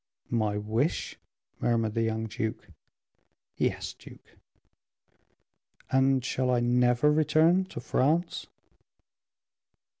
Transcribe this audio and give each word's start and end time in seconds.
"My 0.31 0.57
wish?" 0.57 1.19
murmured 1.59 1.93
the 1.93 2.01
young 2.01 2.25
duke. 2.25 2.69
"Yes, 3.55 3.93
duke." 3.93 4.35
"And 5.91 6.25
shall 6.25 6.49
I 6.49 6.59
never 6.59 7.11
return 7.11 7.65
to 7.65 7.79
France?" 7.79 8.47